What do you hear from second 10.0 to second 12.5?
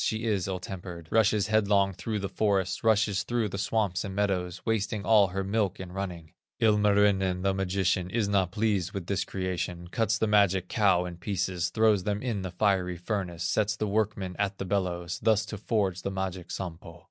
the magic cow in pieces, Throws them in the